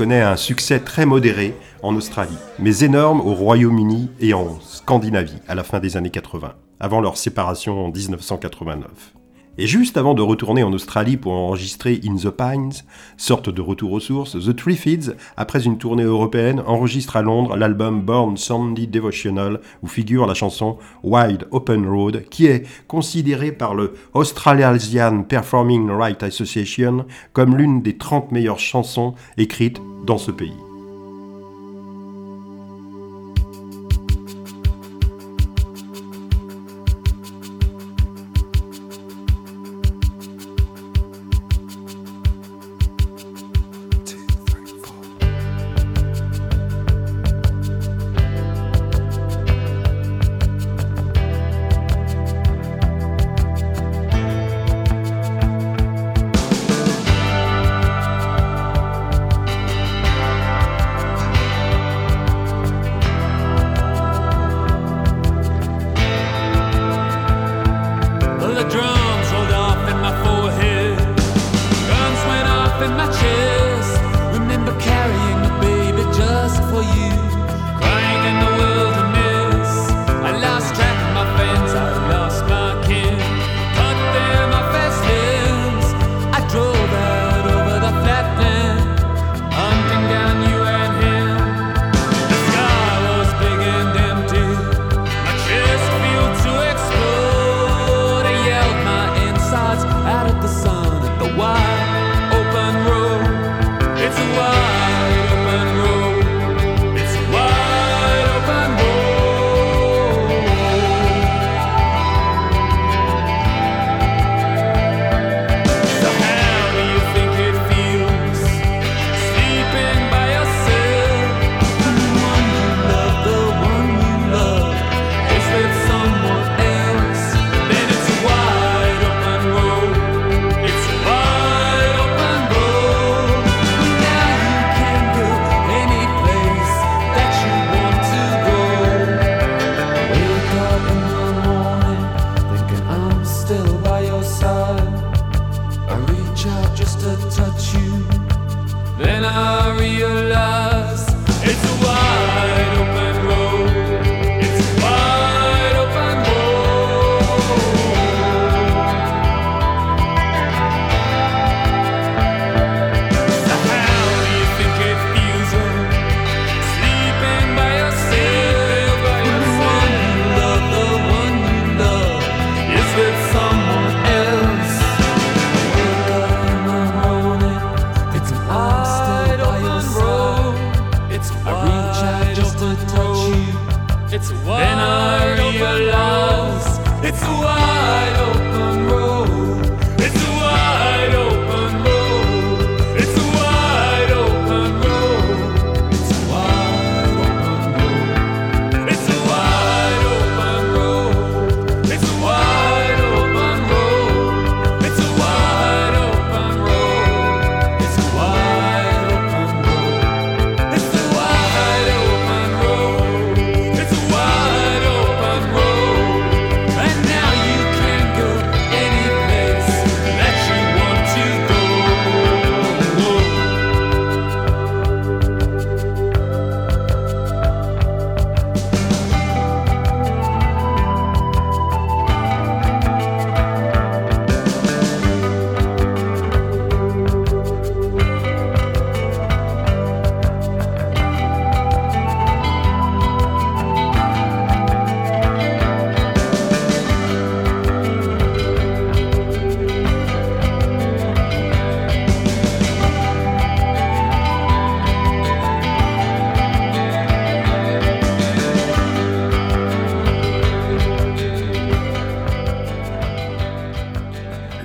connaît 0.03 0.21
un 0.21 0.35
succès 0.35 0.81
très 0.81 1.05
modéré 1.05 1.55
en 1.81 1.95
Australie, 1.95 2.37
mais 2.59 2.79
énorme 2.79 3.21
au 3.21 3.33
Royaume-Uni 3.33 4.09
et 4.19 4.33
en 4.33 4.59
Scandinavie 4.59 5.39
à 5.47 5.55
la 5.55 5.63
fin 5.63 5.79
des 5.79 5.95
années 5.95 6.09
80, 6.09 6.55
avant 6.81 6.99
leur 6.99 7.15
séparation 7.15 7.85
en 7.85 7.89
1989. 7.89 9.22
Et 9.59 9.67
juste 9.67 9.97
avant 9.97 10.15
de 10.15 10.23
retourner 10.23 10.63
en 10.63 10.73
Australie 10.73 11.15
pour 11.15 11.33
enregistrer 11.33 12.01
In 12.03 12.15
the 12.15 12.31
Pines, 12.31 12.73
sorte 13.17 13.49
de 13.49 13.61
retour 13.61 13.91
aux 13.91 13.99
sources, 13.99 14.33
The 14.33 14.55
Triffids, 14.55 15.11
après 15.37 15.65
une 15.65 15.77
tournée 15.77 16.03
européenne, 16.03 16.63
enregistre 16.65 17.17
à 17.17 17.21
Londres 17.21 17.55
l'album 17.55 18.01
Born 18.01 18.35
Sunday 18.35 18.87
Devotional 18.87 19.59
où 19.83 19.87
figure 19.87 20.25
la 20.25 20.33
chanson 20.33 20.79
Wide 21.03 21.45
Open 21.51 21.87
Road 21.87 22.25
qui 22.31 22.47
est 22.47 22.65
considérée 22.87 23.51
par 23.51 23.75
le 23.75 23.93
Australasian 24.15 25.21
Performing 25.21 25.87
Right 25.91 26.23
Association 26.23 27.05
comme 27.33 27.55
l'une 27.55 27.83
des 27.83 27.95
30 27.95 28.31
meilleures 28.31 28.59
chansons 28.59 29.13
écrites 29.37 29.79
dans 30.03 30.17
ce 30.17 30.31
pays. 30.31 30.62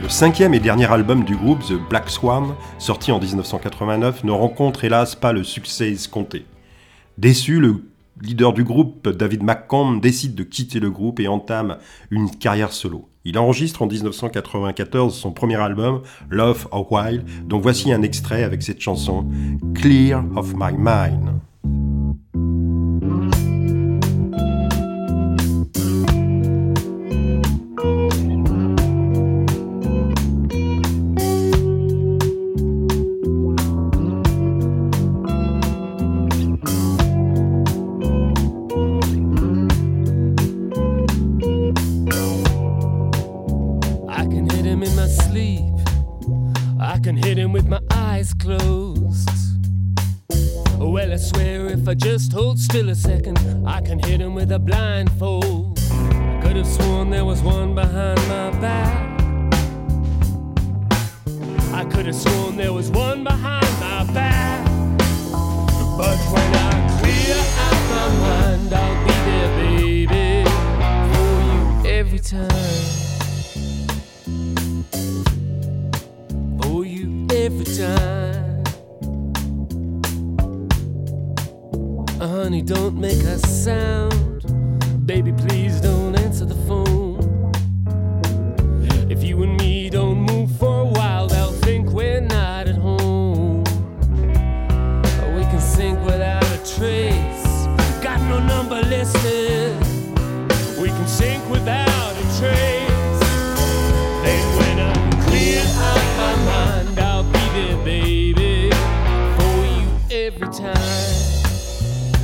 Cinquième 0.09 0.55
et 0.55 0.59
dernier 0.59 0.91
album 0.91 1.23
du 1.23 1.37
groupe, 1.37 1.63
The 1.65 1.75
Black 1.75 2.09
Swan, 2.09 2.55
sorti 2.79 3.13
en 3.13 3.21
1989, 3.21 4.25
ne 4.25 4.33
rencontre 4.33 4.85
hélas 4.85 5.15
pas 5.15 5.33
le 5.33 5.45
succès 5.45 5.91
escompté. 5.91 6.47
Déçu, 7.19 7.61
le 7.61 7.85
leader 8.23 8.55
du 8.55 8.65
groupe, 8.65 9.07
David 9.07 9.43
McComb, 9.43 10.01
décide 10.01 10.35
de 10.35 10.45
quitter 10.45 10.81
le 10.81 10.91
groupe 10.91 11.21
et 11.21 11.29
entame 11.29 11.77
une 12.11 12.31
carrière 12.31 12.73
solo. 12.73 13.11
Il 13.27 13.39
enregistre 13.39 13.83
en 13.83 13.87
1994 13.87 15.15
son 15.15 15.31
premier 15.31 15.57
album, 15.57 16.01
Love 16.31 16.69
of 16.73 16.87
Wild, 16.91 17.25
dont 17.47 17.61
voici 17.61 17.93
un 17.93 18.01
extrait 18.01 18.45
avec 18.45 18.63
cette 18.63 18.81
chanson, 18.81 19.27
Clear 19.75 20.25
of 20.37 20.55
My 20.55 20.73
Mind. 20.77 21.39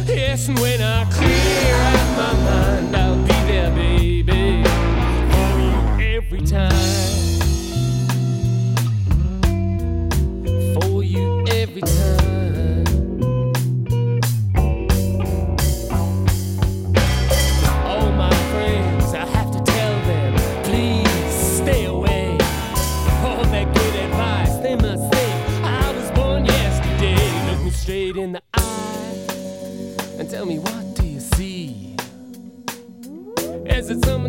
Yes, 0.06 0.48
and 0.48 0.58
when 0.58 0.80
I 0.82 1.04
clear 1.10 1.74
out 1.74 2.16
my 2.16 2.32
mind, 2.44 2.96
I'll 2.96 3.16
be 3.22 3.32
there, 3.50 3.70
baby, 3.70 4.62
for 5.32 5.60
you 5.60 6.16
every 6.16 6.40
time. 6.42 7.23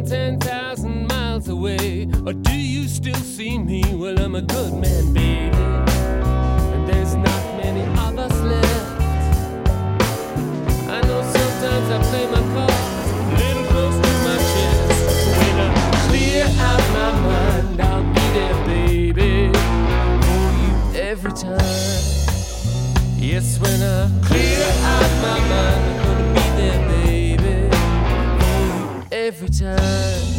10,000 0.07 1.07
miles 1.07 1.47
away? 1.49 2.07
Or 2.25 2.33
do 2.33 2.55
you 2.55 2.87
still 2.87 3.15
see 3.15 3.57
me? 3.57 3.83
Well, 3.95 4.19
I'm 4.19 4.35
a 4.35 4.41
good 4.41 4.73
man, 4.73 5.13
baby. 5.13 5.55
And 6.73 6.87
there's 6.87 7.15
not 7.15 7.43
many 7.57 7.81
of 7.81 8.17
us 8.19 8.39
left. 8.41 9.01
I 10.89 11.01
know 11.07 11.21
sometimes 11.23 11.89
I 11.89 11.97
play 12.09 12.25
my 12.27 12.43
cards 12.53 12.73
a 13.09 13.33
little 13.39 13.65
close 13.71 13.97
to 14.05 14.13
my 14.27 14.37
chest. 14.51 14.89
When 15.39 15.55
I 15.59 15.69
clear 16.07 16.45
out 16.69 16.83
my 16.99 17.09
mind, 17.29 17.81
I'll 17.81 18.03
be 18.13 18.25
there, 18.37 18.57
baby, 18.65 19.31
for 20.25 20.47
you 20.61 20.73
every 21.01 21.33
time. 21.33 22.03
Yes, 23.17 23.59
when 23.59 23.81
I 23.81 24.09
clear 24.23 24.65
out 24.93 25.11
my 25.23 25.39
mind, 25.49 25.74
every 29.25 29.49
time. 29.49 30.34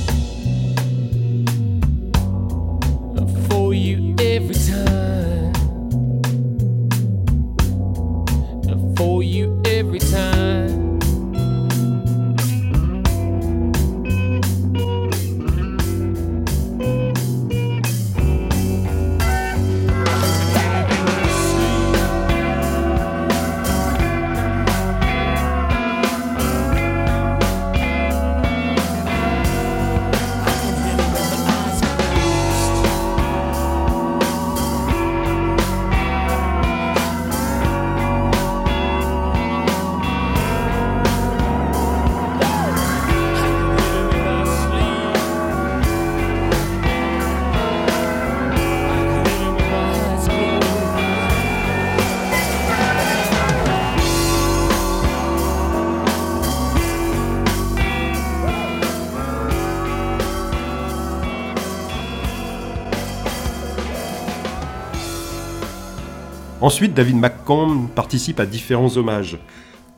Ensuite, 66.66 66.94
David 66.94 67.14
McComb 67.14 67.86
participe 67.94 68.40
à 68.40 68.44
différents 68.44 68.96
hommages, 68.96 69.38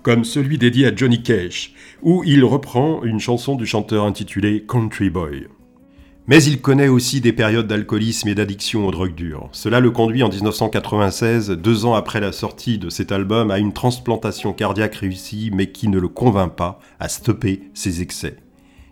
comme 0.02 0.22
celui 0.22 0.58
dédié 0.58 0.86
à 0.86 0.94
Johnny 0.94 1.22
Cash, 1.22 1.72
où 2.02 2.22
il 2.26 2.44
reprend 2.44 3.02
une 3.04 3.20
chanson 3.20 3.54
du 3.54 3.64
chanteur 3.64 4.04
intitulée 4.04 4.66
Country 4.68 5.08
Boy. 5.08 5.46
Mais 6.26 6.44
il 6.44 6.60
connaît 6.60 6.88
aussi 6.88 7.22
des 7.22 7.32
périodes 7.32 7.68
d'alcoolisme 7.68 8.28
et 8.28 8.34
d'addiction 8.34 8.86
aux 8.86 8.90
drogues 8.90 9.14
dures. 9.14 9.48
Cela 9.52 9.80
le 9.80 9.90
conduit 9.90 10.22
en 10.22 10.28
1996, 10.28 11.52
deux 11.52 11.86
ans 11.86 11.94
après 11.94 12.20
la 12.20 12.32
sortie 12.32 12.76
de 12.76 12.90
cet 12.90 13.12
album, 13.12 13.50
à 13.50 13.58
une 13.58 13.72
transplantation 13.72 14.52
cardiaque 14.52 14.96
réussie, 14.96 15.50
mais 15.50 15.72
qui 15.72 15.88
ne 15.88 15.98
le 15.98 16.08
convainc 16.08 16.54
pas 16.54 16.80
à 17.00 17.08
stopper 17.08 17.62
ses 17.72 18.02
excès. 18.02 18.36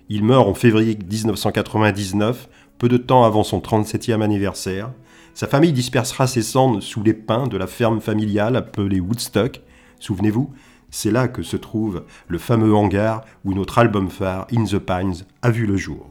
Il 0.09 0.25
meurt 0.25 0.49
en 0.49 0.55
février 0.55 0.97
1999, 0.97 2.49
peu 2.79 2.89
de 2.89 2.97
temps 2.97 3.25
avant 3.25 3.45
son 3.45 3.59
37e 3.59 4.23
anniversaire. 4.23 4.93
Sa 5.37 5.47
famille 5.47 5.75
dispersera 5.75 6.27
ses 6.27 6.41
cendres 6.41 6.83
sous 6.83 7.03
les 7.03 7.13
pins 7.13 7.47
de 7.47 7.59
la 7.59 7.67
ferme 7.67 8.01
familiale 8.01 8.57
appelée 8.57 9.01
Woodstock. 9.01 9.61
Souvenez-vous, 10.01 10.51
c'est 10.91 11.11
là 11.11 11.29
que 11.29 11.43
se 11.43 11.59
trouve 11.59 12.05
le 12.27 12.39
fameux 12.39 12.75
hangar 12.75 13.23
où 13.45 13.53
notre 13.53 13.77
album 13.77 14.09
phare 14.09 14.47
In 14.57 14.65
the 14.65 14.79
Pines 14.79 15.27
a 15.43 15.51
vu 15.51 15.67
le 15.67 15.77
jour. 15.77 16.09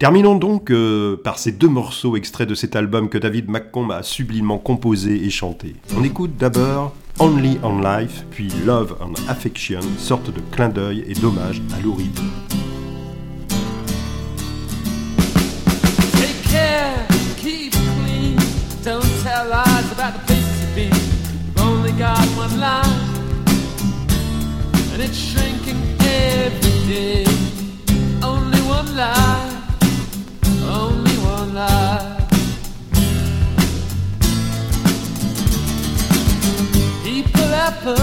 Terminons 0.00 0.34
donc 0.34 0.72
euh, 0.72 1.16
par 1.16 1.38
ces 1.38 1.52
deux 1.52 1.68
morceaux 1.68 2.16
extraits 2.16 2.48
de 2.48 2.56
cet 2.56 2.74
album 2.74 3.08
que 3.08 3.18
David 3.18 3.48
McComb 3.48 3.90
a 3.90 4.02
sublimement 4.02 4.58
composé 4.58 5.24
et 5.24 5.30
chanté. 5.30 5.76
On 5.96 6.02
écoute 6.02 6.36
d'abord 6.36 6.92
Only 7.20 7.60
on 7.62 7.80
Life, 7.80 8.24
puis 8.32 8.48
Love 8.66 8.96
and 9.00 9.12
Affection, 9.28 9.82
sorte 9.96 10.34
de 10.34 10.40
clin 10.50 10.70
d'œil 10.70 11.04
et 11.06 11.14
d'hommage 11.14 11.62
à 11.72 11.80
Lou. 11.80 11.96
And 25.00 25.08
it's 25.08 25.18
shrinking 25.18 25.80
every 26.00 26.78
day. 26.86 27.24
Only 28.22 28.60
one 28.62 28.96
life, 28.96 29.54
only 30.64 31.16
one 31.36 31.54
life. 31.54 32.28
People 37.04 37.50
have 37.60 37.76
put 37.82 37.98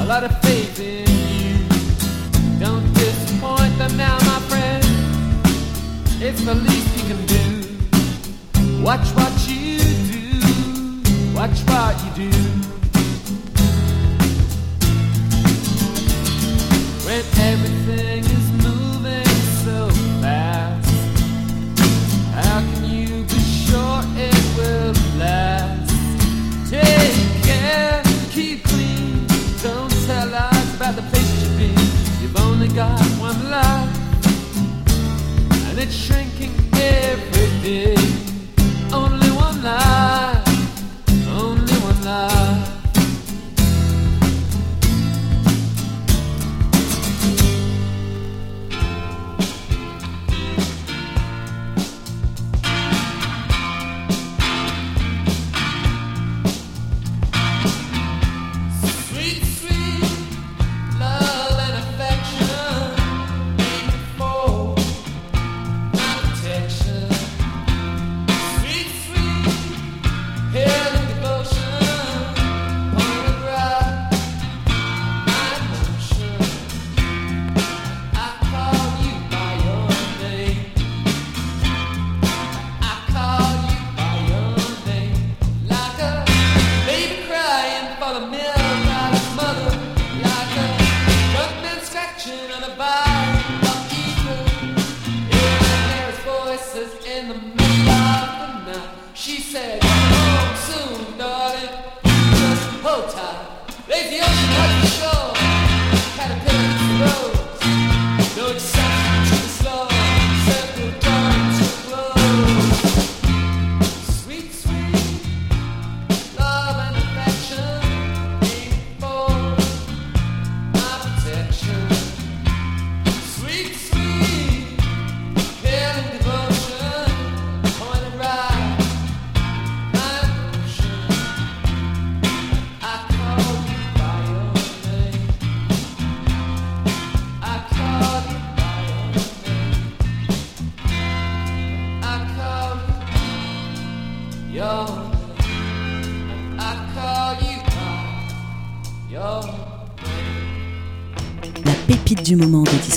a 0.00 0.04
lot 0.04 0.24
of 0.24 0.32
faith 0.42 0.78
in 0.80 1.06
you. 1.40 2.58
Don't 2.58 2.92
disappoint 2.94 3.76
them 3.78 3.96
now, 3.96 4.18
my 4.32 4.40
friend. 4.50 4.84
It's 6.20 6.42
the 6.44 6.54
least 6.54 6.90
you 6.98 7.04
can 7.10 7.26
do. 7.26 8.82
Watch 8.82 9.08
what 9.18 9.34
you 9.48 9.78
do. 10.12 11.34
Watch 11.34 11.58
what 11.68 11.96
you 12.04 12.30
do. 12.30 12.45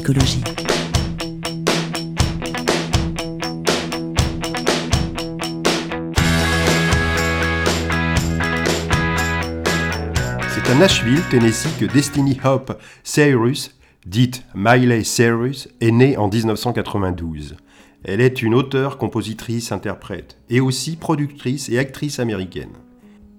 C'est 0.10 0.18
à 10.68 10.76
Nashville, 10.80 11.22
Tennessee, 11.30 11.68
que 11.80 11.86
Destiny 11.86 12.40
Hope 12.44 12.82
Cyrus, 13.04 13.78
dite 14.08 14.44
Miley 14.56 15.04
Cyrus, 15.04 15.70
est 15.80 15.92
née 15.92 16.18
en 16.18 16.28
1992. 16.28 17.58
Elle 18.04 18.22
est 18.22 18.42
une 18.42 18.56
auteure, 18.56 18.98
compositrice, 18.98 19.72
interprète, 19.72 20.40
et 20.50 20.60
aussi 20.60 20.96
productrice 20.96 21.70
et 21.70 21.78
actrice 21.78 22.20
américaine. 22.20 22.74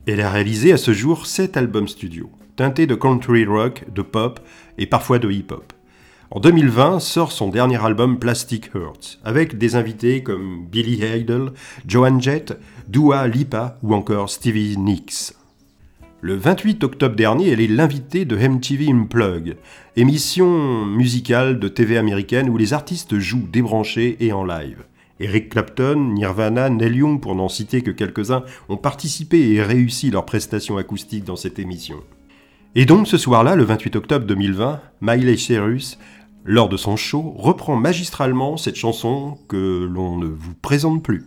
Elle 0.07 0.21
a 0.21 0.31
réalisé 0.31 0.73
à 0.73 0.77
ce 0.77 0.93
jour 0.93 1.27
7 1.27 1.57
albums 1.57 1.89
studio, 1.89 2.31
teintés 2.55 2.87
de 2.87 2.95
country 2.95 3.45
rock, 3.45 3.87
de 3.93 4.03
pop 4.03 4.39
et 4.79 4.87
parfois 4.87 5.19
de 5.19 5.31
hip-hop. 5.31 5.73
En 6.33 6.39
2020 6.39 7.01
sort 7.01 7.33
son 7.33 7.49
dernier 7.49 7.85
album 7.85 8.17
Plastic 8.17 8.71
Hearts, 8.73 9.19
avec 9.25 9.59
des 9.59 9.75
invités 9.75 10.23
comme 10.23 10.65
Billy 10.65 11.01
Idol, 11.05 11.53
Joan 11.89 12.23
Jett, 12.23 12.57
Dua 12.87 13.27
Lipa 13.27 13.79
ou 13.83 13.95
encore 13.95 14.31
Stevie 14.31 14.77
Nicks. 14.79 15.33
Le 16.21 16.37
28 16.37 16.85
octobre 16.85 17.17
dernier, 17.17 17.49
elle 17.49 17.61
est 17.61 17.67
l'invitée 17.67 18.27
de 18.27 18.37
MTV 18.37 18.93
Unplugged, 18.93 19.57
émission 19.97 20.87
musicale 20.87 21.59
de 21.59 21.67
TV 21.67 21.99
américaine 21.99 22.49
où 22.49 22.57
les 22.57 22.75
artistes 22.75 23.19
jouent 23.19 23.49
débranchés 23.51 24.17
et 24.21 24.33
en 24.33 24.45
live. 24.45 24.85
Eric 25.19 25.49
Clapton, 25.49 26.13
Nirvana, 26.15 26.71
Neil 26.71 27.03
pour 27.21 27.35
n'en 27.35 27.49
citer 27.49 27.83
que 27.83 27.91
quelques-uns, 27.91 28.45
ont 28.69 28.77
participé 28.77 29.51
et 29.51 29.65
réussi 29.65 30.13
leurs 30.13 30.27
prestations 30.27 30.79
acoustiques 30.79 31.25
dans 31.25 31.35
cette 31.35 31.59
émission. 31.59 31.97
Et 32.77 32.85
donc 32.85 33.09
ce 33.09 33.19
soir-là, 33.19 33.57
le 33.57 33.65
28 33.65 33.97
octobre 33.97 34.27
2020, 34.27 34.81
Miley 35.01 35.37
Cyrus, 35.37 35.99
lors 36.45 36.69
de 36.69 36.77
son 36.77 36.97
show, 36.97 37.35
reprend 37.37 37.77
magistralement 37.77 38.57
cette 38.57 38.77
chanson 38.77 39.39
que 39.49 39.89
l'on 39.91 40.19
ne 40.19 40.27
vous 40.27 40.55
présente 40.55 41.03
plus. 41.03 41.27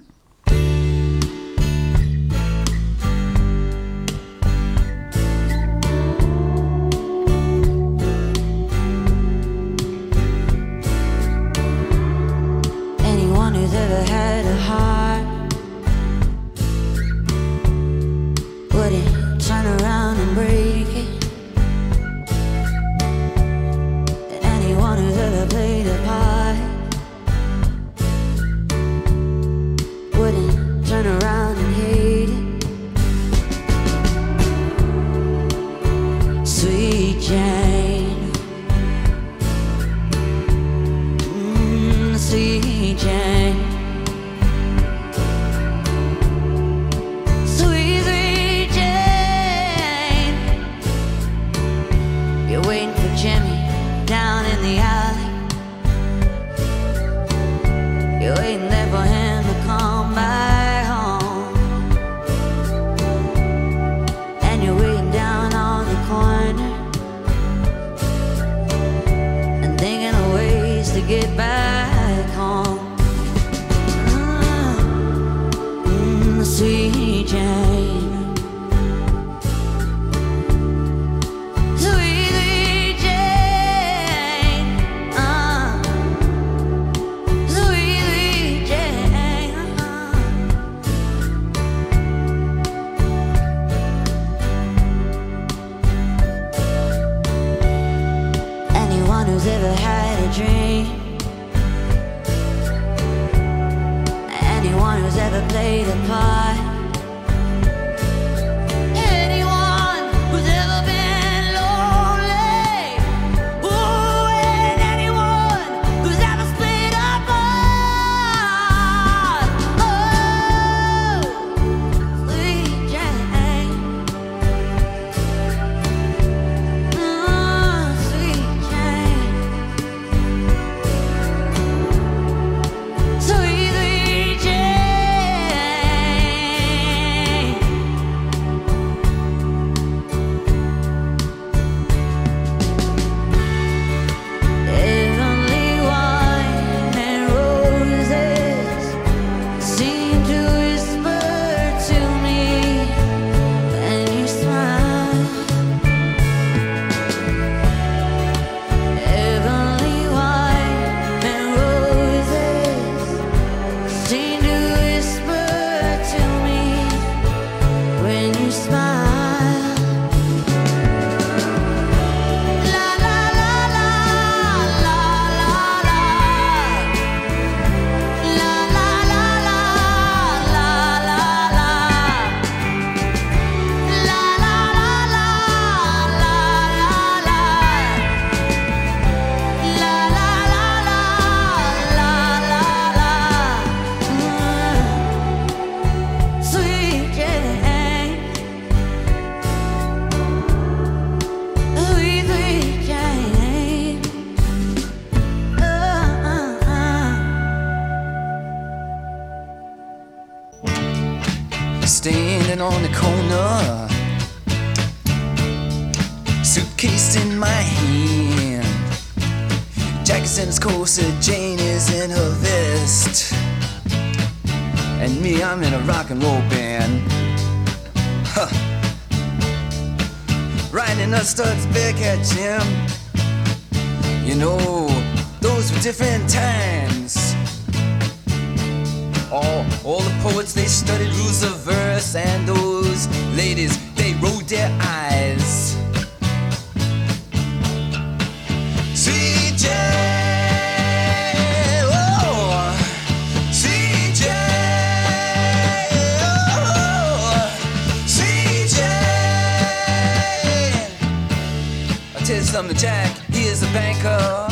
Jack, 262.84 263.16
he 263.32 263.46
is 263.46 263.64
a 263.64 263.68
banker. 263.68 264.46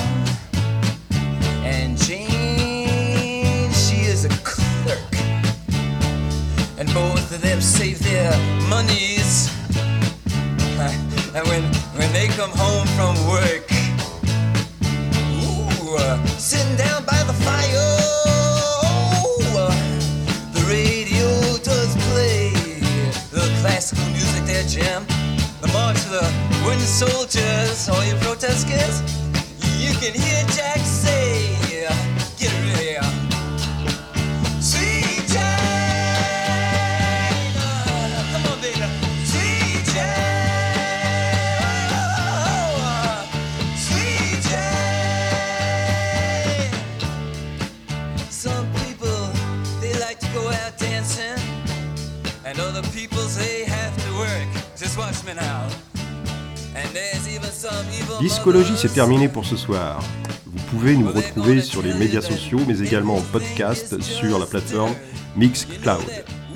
And 1.65 1.97
Jane, 1.97 3.69
she 3.73 4.07
is 4.07 4.23
a 4.23 4.29
clerk. 4.41 5.13
And 6.79 6.87
both 6.93 7.29
of 7.35 7.41
them 7.41 7.59
save 7.59 7.99
their 7.99 8.31
monies. 8.69 9.51
And 11.35 11.45
when, 11.49 11.61
when 11.99 12.09
they 12.13 12.29
come 12.29 12.51
home 12.51 12.87
from 12.95 13.15
work, 13.27 13.67
ooh, 15.43 15.97
uh, 15.97 16.25
sitting 16.37 16.77
down 16.77 17.03
by 17.03 17.21
the 17.23 17.33
fire, 17.33 17.91
uh, 19.59 19.75
the 20.53 20.63
radio 20.69 21.27
does 21.57 21.93
play 22.07 22.51
the 23.29 23.43
classical 23.59 24.05
music, 24.05 24.45
their 24.45 24.63
jam, 24.63 25.05
the 25.59 25.67
march 25.73 25.97
of 25.97 26.11
the 26.11 26.63
wooden 26.63 26.79
soldier. 26.79 27.50
Discologie, 58.19 58.73
c'est 58.75 58.93
terminé 58.93 59.27
pour 59.27 59.45
ce 59.45 59.55
soir. 59.55 60.01
Vous 60.45 60.63
pouvez 60.69 60.95
nous 60.95 61.11
retrouver 61.11 61.61
sur 61.61 61.81
les 61.81 61.93
médias 61.93 62.21
sociaux, 62.21 62.59
mais 62.67 62.79
également 62.79 63.15
en 63.15 63.21
podcast 63.21 64.01
sur 64.01 64.39
la 64.39 64.45
plateforme 64.45 64.93
Mixcloud. 65.35 66.01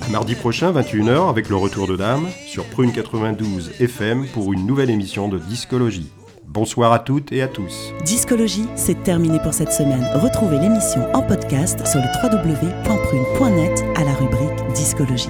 À 0.06 0.10
mardi 0.10 0.36
prochain, 0.36 0.72
21h, 0.72 1.30
avec 1.30 1.50
le 1.50 1.56
retour 1.56 1.88
de 1.88 1.96
Dame, 1.96 2.28
sur 2.48 2.66
Prune 2.66 2.92
92 2.92 3.74
FM 3.80 4.28
pour 4.28 4.54
une 4.54 4.66
nouvelle 4.66 4.90
émission 4.90 5.28
de 5.30 5.38
Discologie. 5.38 6.12
Bonsoir 6.46 6.94
à 6.94 7.00
toutes 7.00 7.32
et 7.32 7.42
à 7.42 7.48
tous. 7.48 7.94
Discologie, 8.06 8.66
c'est 8.76 9.04
terminé 9.04 9.40
pour 9.40 9.54
cette 9.54 9.74
semaine. 9.74 10.08
Retrouvez 10.16 10.60
l'émission 10.60 11.14
en 11.14 11.22
podcast 11.22 11.86
sur 11.86 12.00
le 12.00 12.08
www.prune.net 12.24 13.84
à 13.98 14.04
la 14.04 14.14
rubrique 14.14 14.74
Discologie. 14.74 15.30